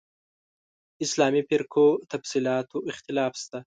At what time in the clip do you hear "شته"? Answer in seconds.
3.43-3.59